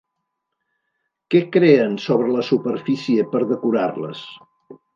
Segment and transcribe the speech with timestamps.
[1.35, 4.27] Què creen sobre la superfície per decorar-les?